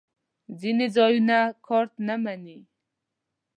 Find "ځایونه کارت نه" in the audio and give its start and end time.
0.95-2.15